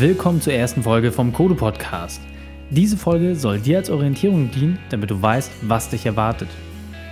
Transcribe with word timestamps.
Willkommen 0.00 0.40
zur 0.40 0.54
ersten 0.54 0.84
Folge 0.84 1.12
vom 1.12 1.30
Kodo 1.30 1.54
Podcast. 1.54 2.22
Diese 2.70 2.96
Folge 2.96 3.36
soll 3.36 3.60
dir 3.60 3.76
als 3.76 3.90
Orientierung 3.90 4.50
dienen, 4.50 4.78
damit 4.88 5.10
du 5.10 5.20
weißt, 5.20 5.52
was 5.68 5.90
dich 5.90 6.06
erwartet. 6.06 6.48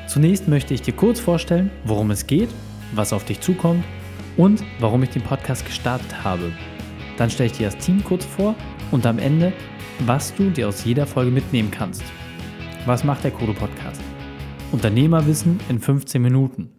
Zunächst 0.07 0.49
möchte 0.49 0.73
ich 0.73 0.81
dir 0.81 0.95
kurz 0.95 1.21
vorstellen, 1.21 1.71
worum 1.85 2.11
es 2.11 2.27
geht, 2.27 2.49
was 2.95 3.13
auf 3.13 3.27
dich 3.27 3.43
zukommt 3.43 3.85
und 4.39 4.65
warum 4.81 5.03
ich 5.03 5.11
den 5.11 5.21
Podcast 5.21 5.67
gestartet 5.67 6.25
habe. 6.25 6.51
Dann 7.19 7.29
stelle 7.29 7.51
ich 7.51 7.59
dir 7.59 7.67
das 7.67 7.77
Team 7.77 8.03
kurz 8.03 8.25
vor 8.25 8.55
und 8.91 9.05
am 9.05 9.19
Ende, 9.19 9.53
was 10.07 10.35
du 10.35 10.49
dir 10.49 10.67
aus 10.67 10.83
jeder 10.87 11.07
Folge 11.07 11.31
mitnehmen 11.31 11.71
kannst. 11.71 12.03
Was 12.87 13.05
macht 13.05 13.23
der 13.23 13.33
Kodo 13.33 13.53
Podcast? 13.53 14.01
Unternehmerwissen 14.73 15.61
in 15.69 15.79
15 15.79 16.23
Minuten. 16.23 16.71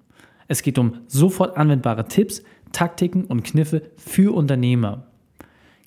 Es 0.48 0.64
geht 0.64 0.80
um 0.80 1.02
sofort 1.06 1.56
anwendbare 1.56 2.08
Tipps, 2.08 2.42
Taktiken 2.72 3.26
und 3.26 3.44
Kniffe 3.44 3.92
für 3.96 4.34
Unternehmer. 4.34 5.09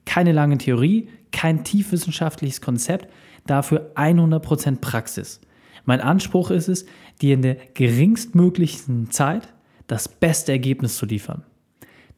Keine 0.05 0.33
lange 0.33 0.59
Theorie, 0.59 1.09
kein 1.31 1.65
tiefwissenschaftliches 1.65 2.61
Konzept, 2.61 3.09
dafür 3.47 3.93
100% 3.95 4.81
Praxis. 4.81 5.41
Mein 5.85 6.01
Anspruch 6.01 6.51
ist 6.51 6.69
es, 6.69 6.87
dir 7.21 7.35
in 7.35 7.43
der 7.43 7.57
geringstmöglichen 7.75 9.11
Zeit 9.11 9.53
das 9.87 10.09
beste 10.09 10.53
Ergebnis 10.53 10.97
zu 10.97 11.07
liefern. 11.07 11.45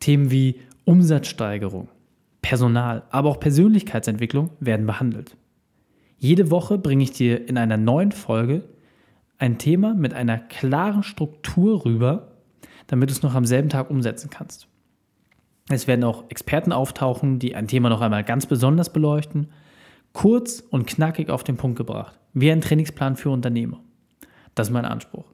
Themen 0.01 0.31
wie 0.31 0.61
Umsatzsteigerung, 0.85 1.89
Personal, 2.43 3.05
aber 3.11 3.31
auch 3.31 3.41
Persönlichkeitsentwicklung 3.41 4.51
werden 4.61 4.87
behandelt. 4.87 5.37
Jede 6.19 6.51
Woche 6.51 6.79
bringe 6.79 7.05
ich 7.05 7.13
dir 7.13 7.49
in 7.49 7.57
einer 7.57 7.77
neuen 7.77 8.13
Folge 8.13 8.65
ein 9.39 9.59
Thema 9.59 9.95
mit 9.95 10.15
einer 10.15 10.39
klaren 10.39 11.03
Struktur 11.03 11.85
rüber, 11.85 12.33
damit 12.87 13.09
du 13.11 13.13
es 13.13 13.23
noch 13.23 13.35
am 13.35 13.47
selben 13.47 13.69
Tag 13.69 13.91
umsetzen 13.91 14.31
kannst. 14.31 14.69
Es 15.69 15.87
werden 15.87 16.05
auch 16.05 16.25
Experten 16.29 16.73
auftauchen, 16.73 17.39
die 17.39 17.55
ein 17.55 17.69
Thema 17.69 17.89
noch 17.89 18.03
einmal 18.03 18.25
ganz 18.25 18.47
besonders 18.47 18.93
beleuchten. 18.93 19.51
Kurz 20.13 20.61
und 20.61 20.87
knackig 20.87 21.31
auf 21.31 21.43
den 21.43 21.57
Punkt 21.57 21.79
gebracht. 21.79 22.19
Wie 22.35 22.51
ein 22.51 22.61
Trainingsplan 22.61 23.17
für 23.17 23.31
Unternehmer. 23.31 23.81
Das 24.55 24.69
ist 24.69 24.73
mein 24.73 24.85
Anspruch. 24.85 25.25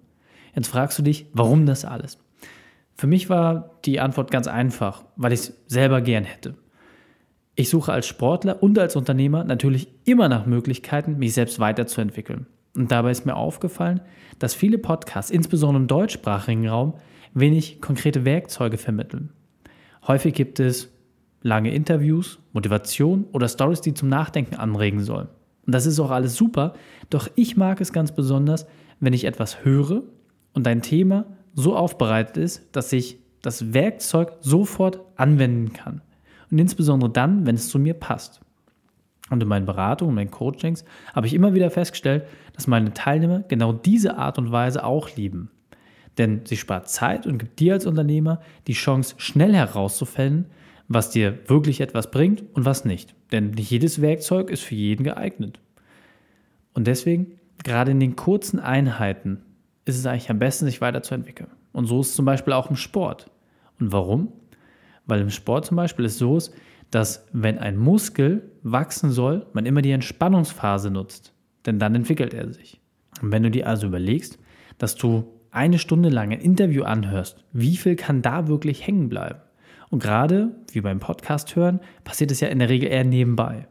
Jetzt 0.55 0.69
fragst 0.69 0.99
du 0.99 1.03
dich, 1.03 1.27
warum 1.33 1.67
das 1.67 1.85
alles? 1.85 2.19
Für 2.95 3.07
mich 3.07 3.29
war 3.29 3.79
die 3.85 4.01
Antwort 4.01 4.31
ganz 4.31 4.47
einfach, 4.47 5.05
weil 5.17 5.33
ich 5.33 5.41
es 5.41 5.63
selber 5.67 6.01
gern 6.01 6.25
hätte. 6.25 6.55
Ich 7.57 7.69
suche 7.69 7.93
als 7.93 8.07
Sportler 8.07 8.63
und 8.63 8.79
als 8.79 8.97
Unternehmer 8.97 9.45
natürlich 9.45 9.89
immer 10.05 10.29
nach 10.29 10.47
Möglichkeiten, 10.47 11.19
mich 11.19 11.35
selbst 11.35 11.59
weiterzuentwickeln. 11.59 12.47
Und 12.77 12.93
dabei 12.93 13.11
ist 13.11 13.27
mir 13.27 13.37
aufgefallen, 13.37 14.01
dass 14.39 14.55
viele 14.55 14.79
Podcasts, 14.79 15.31
insbesondere 15.31 15.83
im 15.83 15.89
deutschsprachigen 15.89 16.69
Raum, 16.69 16.95
wenig 17.35 17.81
konkrete 17.81 18.25
Werkzeuge 18.25 18.79
vermitteln. 18.79 19.33
Häufig 20.07 20.35
gibt 20.35 20.61
es 20.61 20.91
lange 21.43 21.73
Interviews, 21.73 22.39
Motivation 22.53 23.27
oder 23.33 23.49
Stories, 23.49 23.81
die 23.81 23.95
zum 23.95 24.09
Nachdenken 24.09 24.57
anregen 24.57 25.03
sollen. 25.03 25.29
Und 25.67 25.75
das 25.75 25.87
ist 25.87 26.01
auch 26.01 26.11
alles 26.11 26.37
super, 26.37 26.75
doch 27.11 27.29
ich 27.35 27.57
mag 27.57 27.81
es 27.81 27.93
ganz 27.93 28.13
besonders, 28.13 28.67
wenn 28.99 29.13
ich 29.13 29.25
etwas 29.25 29.65
höre 29.65 30.03
und 30.53 30.67
ein 30.67 30.83
Thema 30.83 31.27
so 31.55 31.77
aufbereitet 31.77 32.37
ist, 32.37 32.69
dass 32.73 32.93
ich 32.93 33.19
das 33.43 33.73
Werkzeug 33.73 34.33
sofort 34.41 35.01
anwenden 35.17 35.73
kann. 35.73 36.03
Und 36.51 36.59
insbesondere 36.59 37.11
dann, 37.11 37.47
wenn 37.47 37.55
es 37.55 37.69
zu 37.69 37.79
mir 37.79 37.95
passt. 37.95 38.41
Und 39.31 39.43
in 39.43 39.49
meinen 39.49 39.67
Beratungen, 39.67 40.11
in 40.11 40.15
meinen 40.17 40.31
Coachings 40.31 40.85
habe 41.15 41.27
ich 41.27 41.35
immer 41.35 41.55
wieder 41.55 41.71
festgestellt, 41.71 42.27
dass 42.55 42.67
meine 42.67 42.93
Teilnehmer 42.93 43.45
genau 43.47 43.73
diese 43.73 44.19
Art 44.19 44.39
und 44.39 44.51
Weise 44.51 44.85
auch 44.85 45.15
lieben. 45.17 45.51
Denn 46.19 46.43
sie 46.45 46.57
spart 46.57 46.89
Zeit 46.89 47.27
und 47.27 47.39
gibt 47.39 47.61
dir 47.61 47.75
als 47.75 47.87
Unternehmer 47.87 48.41
die 48.67 48.73
Chance, 48.73 49.15
schnell 49.19 49.55
herauszufällen, 49.55 50.47
was 50.89 51.11
dir 51.11 51.39
wirklich 51.47 51.81
etwas 51.81 52.11
bringt 52.11 52.43
und 52.55 52.65
was 52.65 52.85
nicht. 52.85 53.15
Denn 53.33 53.51
nicht 53.51 53.71
jedes 53.71 54.01
Werkzeug 54.01 54.51
ist 54.51 54.63
für 54.63 54.75
jeden 54.75 55.05
geeignet. 55.05 55.61
Und 56.75 56.87
deswegen, 56.87 57.39
gerade 57.63 57.93
in 57.93 58.01
den 58.01 58.17
kurzen 58.17 58.59
Einheiten, 58.59 59.43
ist 59.85 59.99
es 59.99 60.07
eigentlich 60.07 60.31
am 60.31 60.39
besten, 60.39 60.67
sich 60.67 60.81
weiterzuentwickeln. 60.81 61.51
Und 61.73 61.87
so 61.87 62.01
ist 62.01 62.09
es 62.09 62.15
zum 62.17 62.25
Beispiel 62.25 62.53
auch 62.53 62.71
im 62.71 62.77
Sport. 62.77 63.31
Und 63.79 63.93
warum? 63.93 64.33
Weil 65.07 65.21
im 65.21 65.31
Sport 65.31 65.67
zum 65.67 65.77
Beispiel 65.77 66.05
es 66.05 66.19
so 66.19 66.37
ist, 66.37 66.53
dass 66.91 67.27
wenn 67.33 67.59
ein 67.59 67.77
Muskel 67.77 68.51
wachsen 68.63 69.11
soll, 69.11 69.47
man 69.53 69.67
immer 69.67 69.83
die 69.83 69.93
Entspannungsphase 69.93 70.91
nutzt. 70.91 71.33
Denn 71.67 71.79
dann 71.79 71.95
entwickelt 71.95 72.35
er 72.35 72.53
sich. 72.53 72.81
Und 73.23 73.33
wenn 73.33 73.43
du 73.43 73.51
dir 73.51 73.69
also 73.69 73.87
überlegst, 73.87 74.39
dass 74.79 74.97
du 74.97 75.25
eine 75.51 75.79
Stunde 75.79 76.09
lang 76.09 76.33
ein 76.33 76.41
Interview 76.41 76.85
anhörst, 76.85 77.45
wie 77.53 77.77
viel 77.77 77.97
kann 77.97 78.23
da 78.23 78.49
wirklich 78.49 78.87
hängen 78.87 79.09
bleiben? 79.09 79.41
Und 79.91 80.03
gerade, 80.03 80.55
wie 80.73 80.81
beim 80.81 81.01
Podcast 81.01 81.57
hören, 81.57 81.81
passiert 82.05 82.31
es 82.31 82.41
ja 82.41 82.49
in 82.49 82.61
der 82.61 82.69
Regel 82.69 82.89
eher 82.89 83.05
nebenbei. 83.05 83.67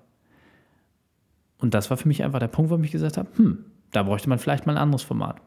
Und 1.57 1.73
das 1.73 1.89
war 1.89 1.97
für 1.97 2.07
mich 2.07 2.23
einfach 2.23 2.39
der 2.39 2.47
Punkt, 2.47 2.71
wo 2.71 2.77
ich 2.77 2.91
gesagt 2.91 3.17
habe, 3.17 3.29
hm, 3.35 3.65
da 3.91 4.03
bräuchte 4.03 4.29
man 4.29 4.39
vielleicht 4.39 4.65
mal 4.65 4.73
ein 4.73 4.81
anderes 4.81 5.03
Format. 5.03 5.41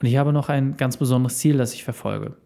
Und 0.00 0.08
ich 0.08 0.16
habe 0.16 0.32
noch 0.32 0.48
ein 0.48 0.76
ganz 0.76 0.96
besonderes 0.96 1.38
Ziel, 1.38 1.58
das 1.58 1.74
ich 1.74 1.84
verfolge. 1.84 2.36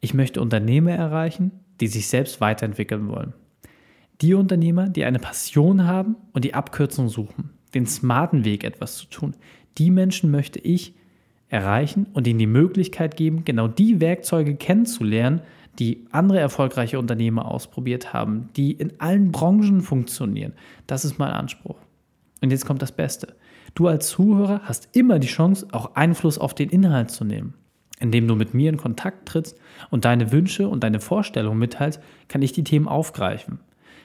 Ich 0.00 0.12
möchte 0.12 0.40
Unternehmer 0.40 0.92
erreichen, 0.92 1.52
die 1.80 1.86
sich 1.86 2.08
selbst 2.08 2.40
weiterentwickeln 2.40 3.08
wollen. 3.08 3.32
Die 4.22 4.34
Unternehmer, 4.34 4.88
die 4.88 5.04
eine 5.04 5.18
Passion 5.18 5.86
haben 5.86 6.16
und 6.32 6.44
die 6.44 6.54
Abkürzung 6.54 7.08
suchen, 7.08 7.50
den 7.74 7.86
smarten 7.86 8.44
Weg 8.44 8.64
etwas 8.64 8.96
zu 8.96 9.06
tun. 9.06 9.36
Die 9.78 9.90
Menschen 9.90 10.30
möchte 10.30 10.58
ich 10.58 10.95
erreichen 11.48 12.06
und 12.12 12.26
ihnen 12.26 12.38
die 12.38 12.46
Möglichkeit 12.46 13.16
geben, 13.16 13.44
genau 13.44 13.68
die 13.68 14.00
Werkzeuge 14.00 14.56
kennenzulernen, 14.56 15.42
die 15.78 16.06
andere 16.10 16.40
erfolgreiche 16.40 16.98
Unternehmer 16.98 17.50
ausprobiert 17.50 18.12
haben, 18.12 18.48
die 18.56 18.72
in 18.72 18.98
allen 18.98 19.30
Branchen 19.30 19.82
funktionieren. 19.82 20.54
Das 20.86 21.04
ist 21.04 21.18
mein 21.18 21.30
Anspruch. 21.30 21.76
Und 22.42 22.50
jetzt 22.50 22.66
kommt 22.66 22.82
das 22.82 22.92
Beste. 22.92 23.36
Du 23.74 23.88
als 23.88 24.08
Zuhörer 24.08 24.60
hast 24.64 24.96
immer 24.96 25.18
die 25.18 25.26
Chance, 25.26 25.66
auch 25.72 25.96
Einfluss 25.96 26.38
auf 26.38 26.54
den 26.54 26.70
Inhalt 26.70 27.10
zu 27.10 27.24
nehmen. 27.24 27.54
Indem 27.98 28.28
du 28.28 28.34
mit 28.34 28.54
mir 28.54 28.70
in 28.70 28.76
Kontakt 28.76 29.26
trittst 29.28 29.58
und 29.90 30.04
deine 30.04 30.30
Wünsche 30.32 30.68
und 30.68 30.84
deine 30.84 31.00
Vorstellungen 31.00 31.58
mitteilst, 31.58 32.02
kann 32.28 32.42
ich 32.42 32.52
die 32.52 32.64
Themen 32.64 32.88
aufgreifen. 32.88 33.60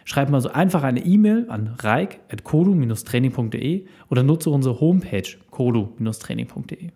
Schreib 0.06 0.30
mal 0.30 0.40
so 0.42 0.50
einfach 0.50 0.84
eine 0.84 1.06
E-Mail 1.06 1.48
an 1.50 1.76
reik.kodu-training.de 1.80 3.86
oder 4.10 4.24
nutze 4.24 4.50
unsere 4.50 4.80
Homepage 4.80 5.38
kodu-training.de. 5.52 6.92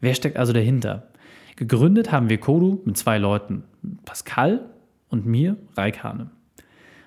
Wer 0.00 0.14
steckt 0.14 0.36
also 0.36 0.52
dahinter? 0.52 1.08
Gegründet 1.56 2.10
haben 2.10 2.30
wir 2.30 2.38
Kodu 2.38 2.80
mit 2.84 2.96
zwei 2.96 3.18
Leuten, 3.18 3.64
Pascal 4.04 4.70
und 5.10 5.26
mir, 5.26 5.56
Raik 5.76 6.02
Hane. 6.02 6.30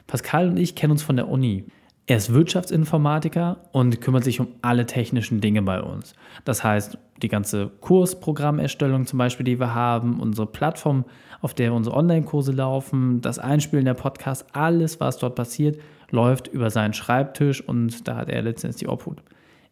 Pascal 0.06 0.50
und 0.50 0.58
ich 0.58 0.76
kennen 0.76 0.92
uns 0.92 1.02
von 1.02 1.16
der 1.16 1.28
Uni. 1.28 1.66
Er 2.06 2.18
ist 2.18 2.34
Wirtschaftsinformatiker 2.34 3.62
und 3.72 4.02
kümmert 4.02 4.26
sich 4.26 4.40
um 4.40 4.50
alle 4.62 4.86
technischen 4.86 5.40
Dinge 5.40 5.62
bei 5.62 5.82
uns. 5.82 6.14
Das 6.44 6.64
heißt, 6.64 6.98
die 7.22 7.30
ganze 7.30 7.72
Kursprogrammerstellung 7.80 9.06
zum 9.08 9.18
Beispiel, 9.18 9.46
die 9.46 9.60
wir 9.60 9.74
haben, 9.74 10.20
unsere 10.20 10.46
Plattform, 10.46 11.06
auf 11.42 11.54
der 11.54 11.74
unsere 11.74 11.96
Online-Kurse 11.96 12.52
laufen, 12.52 13.22
das 13.22 13.40
Einspielen 13.40 13.86
der 13.86 13.94
Podcasts, 13.94 14.46
alles, 14.54 15.00
was 15.00 15.18
dort 15.18 15.36
passiert, 15.36 15.80
läuft 16.12 16.48
über 16.48 16.70
seinen 16.70 16.94
Schreibtisch 16.94 17.62
und 17.62 18.08
da 18.08 18.18
hat 18.18 18.30
er 18.30 18.42
letztendlich 18.42 18.82
die 18.82 18.88
Obhut. 18.88 19.24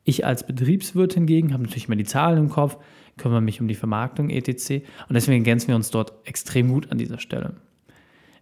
Ich 0.04 0.26
als 0.26 0.48
Betriebswirt 0.48 1.14
hingegen 1.14 1.54
habe 1.54 1.64
natürlich 1.64 1.88
immer 1.88 1.98
die 1.98 2.06
Zahlen 2.06 2.38
im 2.38 2.50
Kopf, 2.50 2.78
kümmere 3.18 3.42
mich 3.42 3.62
um 3.62 3.68
die 3.68 3.76
Vermarktung 3.76 4.30
etc. 4.30 4.84
Und 5.08 5.14
deswegen 5.14 5.44
ergänzen 5.44 5.70
wir 5.70 5.76
uns 5.76 5.92
dort 5.92 6.14
extrem 6.26 6.70
gut 6.70 6.92
an 6.92 6.98
dieser 6.98 7.20
Stelle. 7.20 7.56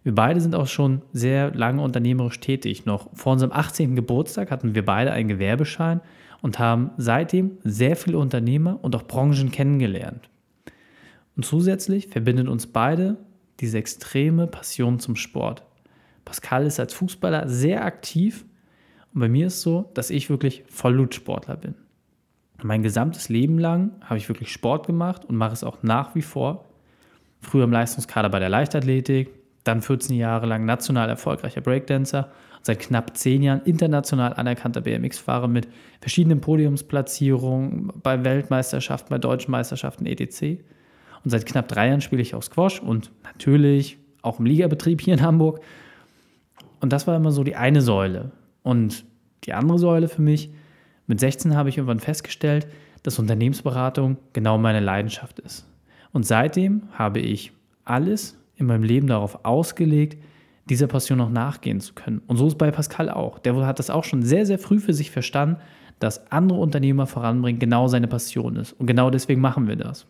Wir 0.02 0.14
beide 0.14 0.40
sind 0.40 0.54
auch 0.54 0.66
schon 0.66 1.02
sehr 1.12 1.54
lange 1.54 1.82
unternehmerisch 1.82 2.40
tätig. 2.40 2.86
Noch 2.86 3.10
vor 3.14 3.32
unserem 3.32 3.52
18. 3.52 3.96
Geburtstag 3.96 4.50
hatten 4.50 4.74
wir 4.74 4.84
beide 4.84 5.12
einen 5.12 5.28
Gewerbeschein 5.28 6.00
und 6.40 6.58
haben 6.58 6.90
seitdem 6.96 7.58
sehr 7.62 7.96
viele 7.96 8.18
Unternehmer 8.18 8.78
und 8.82 8.96
auch 8.96 9.02
Branchen 9.02 9.50
kennengelernt. 9.50 10.30
Und 11.36 11.44
zusätzlich 11.44 12.08
verbindet 12.08 12.48
uns 12.48 12.66
beide 12.66 13.18
diese 13.60 13.78
extreme 13.78 14.46
Passion 14.46 15.00
zum 15.00 15.16
Sport. 15.16 15.64
Pascal 16.24 16.64
ist 16.66 16.80
als 16.80 16.94
Fußballer 16.94 17.48
sehr 17.48 17.84
aktiv 17.84 18.46
und 19.12 19.20
bei 19.20 19.28
mir 19.28 19.48
ist 19.48 19.56
es 19.56 19.62
so, 19.62 19.90
dass 19.94 20.10
ich 20.10 20.30
wirklich 20.30 20.64
Vollblutsportler 20.68 21.56
bin. 21.56 21.74
Mein 22.62 22.82
gesamtes 22.82 23.28
Leben 23.28 23.58
lang 23.58 23.92
habe 24.02 24.18
ich 24.18 24.28
wirklich 24.28 24.52
Sport 24.52 24.86
gemacht 24.86 25.24
und 25.24 25.36
mache 25.36 25.52
es 25.52 25.64
auch 25.64 25.82
nach 25.82 26.14
wie 26.14 26.22
vor. 26.22 26.66
Früher 27.40 27.64
im 27.64 27.72
Leistungskader 27.72 28.28
bei 28.28 28.38
der 28.38 28.50
Leichtathletik, 28.50 29.30
dann 29.64 29.82
14 29.82 30.16
Jahre 30.16 30.46
lang 30.46 30.64
national 30.64 31.08
erfolgreicher 31.08 31.60
Breakdancer 31.60 32.30
seit 32.62 32.80
knapp 32.80 33.16
10 33.16 33.42
Jahren 33.42 33.62
international 33.62 34.34
anerkannter 34.34 34.82
BMX-Fahrer 34.82 35.48
mit 35.48 35.68
verschiedenen 36.00 36.40
Podiumsplatzierungen 36.40 37.92
bei 38.02 38.22
Weltmeisterschaften, 38.22 39.08
bei 39.10 39.18
deutschen 39.18 39.50
Meisterschaften 39.50 40.06
etc. 40.06 40.60
Und 41.24 41.30
seit 41.30 41.46
knapp 41.46 41.68
drei 41.68 41.88
Jahren 41.88 42.00
spiele 42.00 42.22
ich 42.22 42.34
auch 42.34 42.42
Squash 42.42 42.80
und 42.80 43.10
natürlich 43.24 43.98
auch 44.22 44.38
im 44.38 44.46
Ligabetrieb 44.46 45.00
hier 45.00 45.14
in 45.14 45.22
Hamburg. 45.22 45.60
Und 46.80 46.92
das 46.92 47.06
war 47.06 47.16
immer 47.16 47.30
so 47.30 47.44
die 47.44 47.56
eine 47.56 47.80
Säule. 47.80 48.32
Und 48.62 49.04
die 49.44 49.54
andere 49.54 49.78
Säule 49.78 50.08
für 50.08 50.22
mich, 50.22 50.50
mit 51.10 51.18
16 51.18 51.56
habe 51.56 51.68
ich 51.68 51.76
irgendwann 51.76 51.98
festgestellt, 51.98 52.68
dass 53.02 53.18
Unternehmensberatung 53.18 54.16
genau 54.32 54.58
meine 54.58 54.78
Leidenschaft 54.78 55.40
ist. 55.40 55.66
Und 56.12 56.24
seitdem 56.24 56.82
habe 56.92 57.18
ich 57.18 57.50
alles 57.84 58.38
in 58.54 58.66
meinem 58.66 58.84
Leben 58.84 59.08
darauf 59.08 59.44
ausgelegt, 59.44 60.22
dieser 60.66 60.86
Passion 60.86 61.18
noch 61.18 61.28
nachgehen 61.28 61.80
zu 61.80 61.94
können. 61.94 62.22
Und 62.28 62.36
so 62.36 62.46
ist 62.46 62.58
bei 62.58 62.70
Pascal 62.70 63.10
auch. 63.10 63.40
Der 63.40 63.56
hat 63.66 63.80
das 63.80 63.90
auch 63.90 64.04
schon 64.04 64.22
sehr, 64.22 64.46
sehr 64.46 64.60
früh 64.60 64.78
für 64.78 64.94
sich 64.94 65.10
verstanden, 65.10 65.56
dass 65.98 66.30
andere 66.30 66.60
Unternehmer 66.60 67.08
voranbringen 67.08 67.58
genau 67.58 67.88
seine 67.88 68.06
Passion 68.06 68.54
ist. 68.54 68.74
Und 68.74 68.86
genau 68.86 69.10
deswegen 69.10 69.40
machen 69.40 69.66
wir 69.66 69.74
das. 69.74 70.06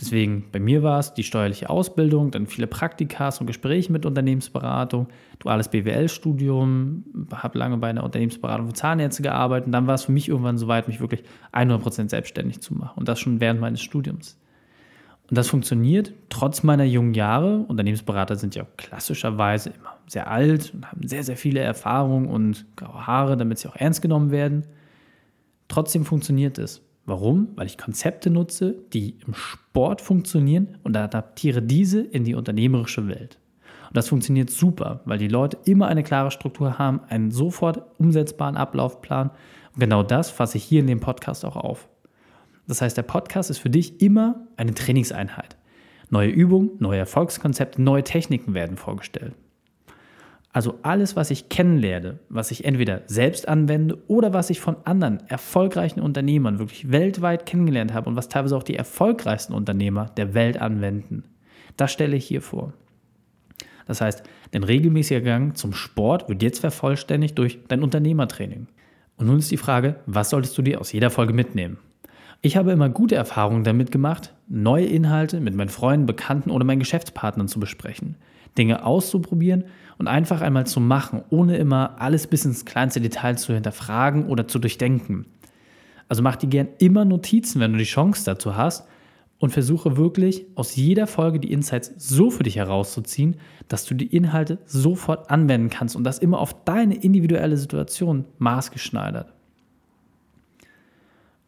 Deswegen, 0.00 0.46
bei 0.50 0.60
mir 0.60 0.82
war 0.82 0.98
es 0.98 1.12
die 1.12 1.22
steuerliche 1.22 1.68
Ausbildung, 1.68 2.30
dann 2.30 2.46
viele 2.46 2.66
Praktikas 2.66 3.40
und 3.40 3.46
Gespräche 3.46 3.92
mit 3.92 4.06
Unternehmensberatung, 4.06 5.08
duales 5.40 5.68
BWL-Studium, 5.68 7.04
habe 7.34 7.58
lange 7.58 7.76
bei 7.76 7.90
einer 7.90 8.02
Unternehmensberatung 8.02 8.68
für 8.68 8.72
Zahnärzte 8.72 9.22
gearbeitet 9.22 9.66
und 9.66 9.72
dann 9.72 9.86
war 9.86 9.94
es 9.94 10.04
für 10.04 10.12
mich 10.12 10.28
irgendwann 10.28 10.56
soweit, 10.56 10.88
mich 10.88 11.00
wirklich 11.00 11.22
100% 11.52 12.08
selbstständig 12.08 12.60
zu 12.60 12.74
machen 12.74 12.98
und 12.98 13.08
das 13.08 13.20
schon 13.20 13.40
während 13.40 13.60
meines 13.60 13.82
Studiums. 13.82 14.38
Und 15.28 15.36
das 15.36 15.48
funktioniert 15.48 16.12
trotz 16.28 16.62
meiner 16.62 16.84
jungen 16.84 17.14
Jahre. 17.14 17.58
Unternehmensberater 17.68 18.34
sind 18.36 18.54
ja 18.56 18.66
klassischerweise 18.76 19.70
immer 19.70 19.96
sehr 20.08 20.28
alt 20.28 20.72
und 20.74 20.90
haben 20.90 21.06
sehr, 21.06 21.22
sehr 21.22 21.36
viele 21.36 21.60
Erfahrungen 21.60 22.26
und 22.26 22.66
graue 22.74 23.06
Haare, 23.06 23.36
damit 23.36 23.58
sie 23.58 23.68
auch 23.68 23.76
ernst 23.76 24.02
genommen 24.02 24.32
werden. 24.32 24.64
Trotzdem 25.68 26.04
funktioniert 26.04 26.58
es. 26.58 26.82
Warum? 27.10 27.48
Weil 27.56 27.66
ich 27.66 27.76
Konzepte 27.76 28.30
nutze, 28.30 28.76
die 28.92 29.16
im 29.26 29.34
Sport 29.34 30.00
funktionieren 30.00 30.78
und 30.84 30.96
adaptiere 30.96 31.60
diese 31.60 32.02
in 32.02 32.22
die 32.22 32.36
unternehmerische 32.36 33.08
Welt. 33.08 33.40
Und 33.88 33.96
das 33.96 34.10
funktioniert 34.10 34.48
super, 34.48 35.00
weil 35.06 35.18
die 35.18 35.26
Leute 35.26 35.58
immer 35.64 35.88
eine 35.88 36.04
klare 36.04 36.30
Struktur 36.30 36.78
haben, 36.78 37.00
einen 37.08 37.32
sofort 37.32 37.82
umsetzbaren 37.98 38.56
Ablaufplan. 38.56 39.30
Und 39.74 39.80
genau 39.80 40.04
das 40.04 40.30
fasse 40.30 40.56
ich 40.56 40.62
hier 40.62 40.78
in 40.78 40.86
dem 40.86 41.00
Podcast 41.00 41.44
auch 41.44 41.56
auf. 41.56 41.88
Das 42.68 42.80
heißt, 42.80 42.96
der 42.96 43.02
Podcast 43.02 43.50
ist 43.50 43.58
für 43.58 43.70
dich 43.70 44.00
immer 44.00 44.46
eine 44.56 44.72
Trainingseinheit. 44.72 45.56
Neue 46.10 46.28
Übungen, 46.28 46.70
neue 46.78 47.00
Erfolgskonzepte, 47.00 47.82
neue 47.82 48.04
Techniken 48.04 48.54
werden 48.54 48.76
vorgestellt. 48.76 49.34
Also 50.52 50.78
alles, 50.82 51.14
was 51.14 51.30
ich 51.30 51.48
kennenlerne, 51.48 52.18
was 52.28 52.50
ich 52.50 52.64
entweder 52.64 53.02
selbst 53.06 53.46
anwende 53.46 53.98
oder 54.08 54.32
was 54.32 54.50
ich 54.50 54.60
von 54.60 54.76
anderen 54.84 55.20
erfolgreichen 55.28 56.00
Unternehmern 56.00 56.58
wirklich 56.58 56.90
weltweit 56.90 57.46
kennengelernt 57.46 57.94
habe 57.94 58.10
und 58.10 58.16
was 58.16 58.28
teilweise 58.28 58.56
auch 58.56 58.64
die 58.64 58.74
erfolgreichsten 58.74 59.54
Unternehmer 59.54 60.06
der 60.16 60.34
Welt 60.34 60.60
anwenden, 60.60 61.22
das 61.76 61.92
stelle 61.92 62.16
ich 62.16 62.26
hier 62.26 62.42
vor. 62.42 62.72
Das 63.86 64.00
heißt, 64.00 64.24
dein 64.50 64.64
regelmäßiger 64.64 65.20
Gang 65.20 65.56
zum 65.56 65.72
Sport 65.72 66.28
wird 66.28 66.42
jetzt 66.42 66.60
vervollständigt 66.60 67.38
durch 67.38 67.60
dein 67.68 67.82
Unternehmertraining. 67.82 68.66
Und 69.16 69.26
nun 69.26 69.38
ist 69.38 69.50
die 69.50 69.56
Frage, 69.56 69.96
was 70.06 70.30
solltest 70.30 70.56
du 70.58 70.62
dir 70.62 70.80
aus 70.80 70.92
jeder 70.92 71.10
Folge 71.10 71.32
mitnehmen? 71.32 71.78
Ich 72.42 72.56
habe 72.56 72.72
immer 72.72 72.88
gute 72.88 73.14
Erfahrungen 73.16 73.64
damit 73.64 73.92
gemacht, 73.92 74.34
neue 74.48 74.86
Inhalte 74.86 75.40
mit 75.40 75.54
meinen 75.54 75.68
Freunden, 75.68 76.06
Bekannten 76.06 76.50
oder 76.50 76.64
meinen 76.64 76.78
Geschäftspartnern 76.78 77.48
zu 77.48 77.60
besprechen, 77.60 78.16
Dinge 78.58 78.84
auszuprobieren 78.84 79.64
und 79.98 80.08
einfach 80.08 80.40
einmal 80.40 80.66
zu 80.66 80.80
machen, 80.80 81.22
ohne 81.30 81.56
immer 81.56 82.00
alles 82.00 82.26
bis 82.26 82.44
ins 82.44 82.64
kleinste 82.64 83.00
Detail 83.00 83.36
zu 83.36 83.54
hinterfragen 83.54 84.26
oder 84.26 84.48
zu 84.48 84.58
durchdenken. 84.58 85.26
Also 86.08 86.22
mach 86.22 86.36
dir 86.36 86.48
gern 86.48 86.68
immer 86.78 87.04
Notizen, 87.04 87.60
wenn 87.60 87.72
du 87.72 87.78
die 87.78 87.84
Chance 87.84 88.24
dazu 88.24 88.56
hast 88.56 88.88
und 89.38 89.50
versuche 89.50 89.96
wirklich 89.96 90.46
aus 90.54 90.76
jeder 90.76 91.06
Folge 91.06 91.40
die 91.40 91.52
Insights 91.52 91.92
so 91.96 92.30
für 92.30 92.42
dich 92.42 92.56
herauszuziehen, 92.56 93.36
dass 93.68 93.86
du 93.86 93.94
die 93.94 94.14
Inhalte 94.14 94.58
sofort 94.66 95.30
anwenden 95.30 95.70
kannst 95.70 95.96
und 95.96 96.04
das 96.04 96.18
immer 96.18 96.38
auf 96.38 96.64
deine 96.64 96.94
individuelle 96.96 97.56
Situation 97.56 98.26
maßgeschneidert. 98.38 99.32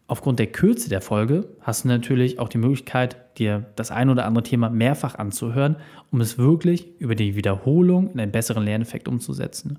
Aufgrund 0.06 0.38
der 0.38 0.48
Kürze 0.48 0.88
der 0.88 1.00
Folge 1.00 1.48
hast 1.60 1.84
du 1.84 1.88
natürlich 1.88 2.38
auch 2.38 2.48
die 2.48 2.58
Möglichkeit, 2.58 3.38
dir 3.38 3.66
das 3.76 3.90
ein 3.90 4.10
oder 4.10 4.26
andere 4.26 4.42
Thema 4.42 4.68
mehrfach 4.68 5.14
anzuhören, 5.14 5.76
um 6.10 6.20
es 6.20 6.38
wirklich 6.38 7.00
über 7.00 7.14
die 7.14 7.34
Wiederholung 7.34 8.10
in 8.10 8.20
einen 8.20 8.32
besseren 8.32 8.64
Lerneffekt 8.64 9.08
umzusetzen. 9.08 9.78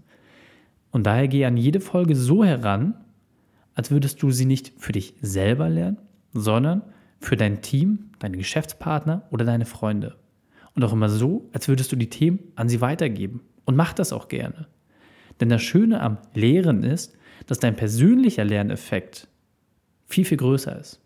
Und 0.91 1.05
daher 1.05 1.27
gehe 1.27 1.45
an 1.45 1.57
jede 1.57 1.79
Folge 1.79 2.15
so 2.15 2.43
heran, 2.43 2.95
als 3.75 3.91
würdest 3.91 4.21
du 4.23 4.31
sie 4.31 4.45
nicht 4.45 4.73
für 4.77 4.91
dich 4.91 5.15
selber 5.21 5.69
lernen, 5.69 5.97
sondern 6.33 6.83
für 7.19 7.35
dein 7.35 7.61
Team, 7.61 8.11
deine 8.19 8.37
Geschäftspartner 8.37 9.23
oder 9.31 9.45
deine 9.45 9.65
Freunde. 9.65 10.15
Und 10.75 10.83
auch 10.83 10.93
immer 10.93 11.09
so, 11.09 11.49
als 11.53 11.67
würdest 11.67 11.91
du 11.91 11.95
die 11.95 12.09
Themen 12.09 12.39
an 12.55 12.69
sie 12.69 12.81
weitergeben. 12.81 13.41
Und 13.65 13.75
mach 13.75 13.93
das 13.93 14.11
auch 14.11 14.27
gerne. 14.27 14.67
Denn 15.39 15.49
das 15.49 15.61
Schöne 15.61 16.01
am 16.01 16.17
Lehren 16.33 16.83
ist, 16.83 17.15
dass 17.47 17.59
dein 17.59 17.75
persönlicher 17.75 18.43
Lerneffekt 18.43 19.27
viel, 20.05 20.25
viel 20.25 20.37
größer 20.37 20.79
ist. 20.79 20.99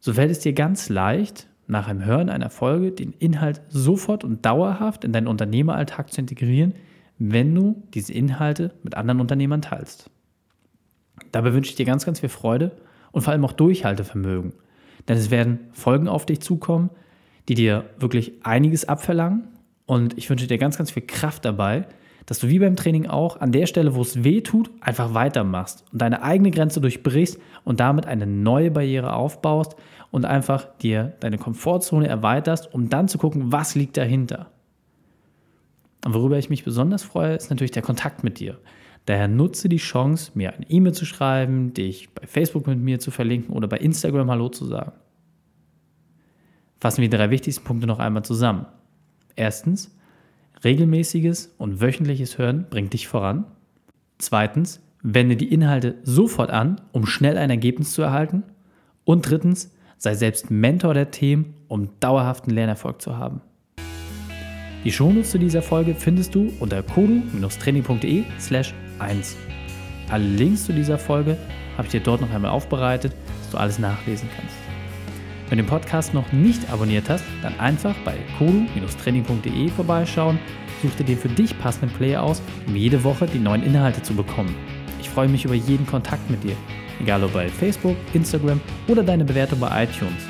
So 0.00 0.14
fällt 0.14 0.30
es 0.30 0.40
dir 0.40 0.52
ganz 0.52 0.88
leicht, 0.88 1.46
nach 1.66 1.88
dem 1.88 2.04
Hören 2.04 2.28
einer 2.28 2.50
Folge 2.50 2.90
den 2.90 3.12
Inhalt 3.12 3.62
sofort 3.68 4.24
und 4.24 4.44
dauerhaft 4.44 5.04
in 5.04 5.12
deinen 5.12 5.28
Unternehmeralltag 5.28 6.12
zu 6.12 6.20
integrieren, 6.20 6.74
wenn 7.18 7.54
du 7.54 7.82
diese 7.94 8.12
Inhalte 8.12 8.74
mit 8.82 8.96
anderen 8.96 9.20
Unternehmern 9.20 9.62
teilst. 9.62 10.10
Dabei 11.32 11.52
wünsche 11.52 11.70
ich 11.70 11.76
dir 11.76 11.86
ganz, 11.86 12.04
ganz 12.04 12.20
viel 12.20 12.28
Freude 12.28 12.72
und 13.12 13.22
vor 13.22 13.32
allem 13.32 13.44
auch 13.44 13.52
Durchhaltevermögen. 13.52 14.52
Denn 15.06 15.16
es 15.16 15.30
werden 15.30 15.60
Folgen 15.72 16.08
auf 16.08 16.26
dich 16.26 16.40
zukommen, 16.40 16.90
die 17.48 17.54
dir 17.54 17.84
wirklich 17.98 18.44
einiges 18.44 18.88
abverlangen. 18.88 19.48
Und 19.86 20.18
ich 20.18 20.28
wünsche 20.28 20.46
dir 20.46 20.58
ganz, 20.58 20.76
ganz 20.76 20.90
viel 20.90 21.04
Kraft 21.06 21.44
dabei, 21.44 21.86
dass 22.30 22.38
du 22.38 22.48
wie 22.48 22.60
beim 22.60 22.76
Training 22.76 23.08
auch 23.08 23.40
an 23.40 23.50
der 23.50 23.66
Stelle, 23.66 23.96
wo 23.96 24.02
es 24.02 24.22
weh 24.22 24.40
tut, 24.40 24.70
einfach 24.80 25.14
weitermachst 25.14 25.84
und 25.90 26.00
deine 26.00 26.22
eigene 26.22 26.52
Grenze 26.52 26.80
durchbrichst 26.80 27.40
und 27.64 27.80
damit 27.80 28.06
eine 28.06 28.24
neue 28.24 28.70
Barriere 28.70 29.14
aufbaust 29.14 29.74
und 30.12 30.24
einfach 30.24 30.68
dir 30.78 31.16
deine 31.18 31.38
Komfortzone 31.38 32.06
erweiterst, 32.06 32.72
um 32.72 32.88
dann 32.88 33.08
zu 33.08 33.18
gucken, 33.18 33.50
was 33.50 33.74
liegt 33.74 33.96
dahinter. 33.96 34.48
Und 36.04 36.14
worüber 36.14 36.38
ich 36.38 36.50
mich 36.50 36.62
besonders 36.62 37.02
freue, 37.02 37.34
ist 37.34 37.50
natürlich 37.50 37.72
der 37.72 37.82
Kontakt 37.82 38.22
mit 38.22 38.38
dir. 38.38 38.60
Daher 39.06 39.26
nutze 39.26 39.68
die 39.68 39.78
Chance, 39.78 40.30
mir 40.34 40.54
eine 40.54 40.70
E-Mail 40.70 40.94
zu 40.94 41.06
schreiben, 41.06 41.74
dich 41.74 42.10
bei 42.14 42.28
Facebook 42.28 42.68
mit 42.68 42.78
mir 42.78 43.00
zu 43.00 43.10
verlinken 43.10 43.56
oder 43.56 43.66
bei 43.66 43.78
Instagram 43.78 44.30
Hallo 44.30 44.50
zu 44.50 44.66
sagen. 44.66 44.92
Fassen 46.78 47.02
wir 47.02 47.08
die 47.08 47.16
drei 47.16 47.30
wichtigsten 47.30 47.64
Punkte 47.64 47.88
noch 47.88 47.98
einmal 47.98 48.24
zusammen. 48.24 48.66
Erstens, 49.34 49.92
Regelmäßiges 50.62 51.54
und 51.58 51.80
wöchentliches 51.80 52.38
Hören 52.38 52.66
bringt 52.68 52.92
dich 52.92 53.08
voran. 53.08 53.46
Zweitens, 54.18 54.80
wende 55.02 55.36
die 55.36 55.52
Inhalte 55.52 55.96
sofort 56.02 56.50
an, 56.50 56.80
um 56.92 57.06
schnell 57.06 57.38
ein 57.38 57.50
Ergebnis 57.50 57.92
zu 57.92 58.02
erhalten. 58.02 58.42
Und 59.04 59.28
drittens, 59.28 59.74
sei 59.96 60.14
selbst 60.14 60.50
Mentor 60.50 60.94
der 60.94 61.10
Themen, 61.10 61.54
um 61.68 61.88
dauerhaften 62.00 62.50
Lernerfolg 62.50 63.00
zu 63.00 63.16
haben. 63.16 63.40
Die 64.84 64.92
Shownotes 64.92 65.30
zu 65.30 65.38
dieser 65.38 65.62
Folge 65.62 65.94
findest 65.94 66.34
du 66.34 66.52
unter 66.58 66.82
kodu-training.de 66.82 68.24
slash 68.38 68.74
1. 68.98 69.36
Alle 70.10 70.24
Links 70.24 70.64
zu 70.64 70.72
dieser 70.72 70.98
Folge 70.98 71.36
habe 71.76 71.86
ich 71.86 71.92
dir 71.92 72.00
dort 72.00 72.20
noch 72.20 72.30
einmal 72.30 72.50
aufbereitet, 72.50 73.12
dass 73.42 73.50
du 73.50 73.58
alles 73.58 73.78
nachlesen 73.78 74.28
kannst. 74.34 74.69
Wenn 75.50 75.58
du 75.58 75.64
den 75.64 75.68
Podcast 75.68 76.14
noch 76.14 76.30
nicht 76.30 76.70
abonniert 76.70 77.10
hast, 77.10 77.24
dann 77.42 77.58
einfach 77.58 77.96
bei 78.04 78.14
kodu-training.de 78.38 79.68
vorbeischauen, 79.70 80.38
such 80.80 80.94
dir 80.94 81.02
den 81.02 81.18
für 81.18 81.28
dich 81.28 81.58
passenden 81.58 81.92
Player 81.92 82.22
aus, 82.22 82.40
um 82.68 82.76
jede 82.76 83.02
Woche 83.02 83.26
die 83.26 83.40
neuen 83.40 83.64
Inhalte 83.64 84.00
zu 84.00 84.14
bekommen. 84.14 84.54
Ich 85.00 85.10
freue 85.10 85.26
mich 85.26 85.44
über 85.44 85.54
jeden 85.54 85.86
Kontakt 85.88 86.30
mit 86.30 86.44
dir, 86.44 86.54
egal 87.00 87.24
ob 87.24 87.32
bei 87.32 87.48
Facebook, 87.48 87.96
Instagram 88.12 88.60
oder 88.86 89.02
deine 89.02 89.24
Bewertung 89.24 89.58
bei 89.58 89.82
iTunes. 89.82 90.22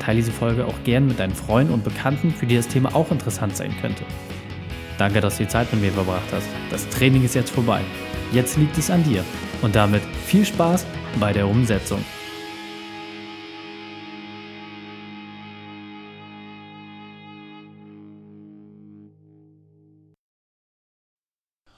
Teile 0.00 0.16
diese 0.16 0.32
Folge 0.32 0.66
auch 0.66 0.84
gern 0.84 1.06
mit 1.06 1.18
deinen 1.18 1.34
Freunden 1.34 1.72
und 1.72 1.82
Bekannten, 1.82 2.30
für 2.30 2.44
die 2.44 2.56
das 2.56 2.68
Thema 2.68 2.94
auch 2.94 3.10
interessant 3.10 3.56
sein 3.56 3.74
könnte. 3.80 4.04
Danke, 4.98 5.22
dass 5.22 5.38
du 5.38 5.44
die 5.44 5.48
Zeit 5.48 5.72
mit 5.72 5.80
mir 5.80 5.92
verbracht 5.92 6.30
hast. 6.30 6.46
Das 6.70 6.86
Training 6.90 7.24
ist 7.24 7.34
jetzt 7.34 7.50
vorbei. 7.50 7.80
Jetzt 8.32 8.58
liegt 8.58 8.76
es 8.76 8.90
an 8.90 9.02
dir. 9.02 9.24
Und 9.62 9.74
damit 9.74 10.02
viel 10.26 10.44
Spaß 10.44 10.84
bei 11.18 11.32
der 11.32 11.48
Umsetzung. 11.48 12.04